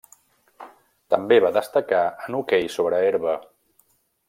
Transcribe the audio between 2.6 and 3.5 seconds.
sobre herba.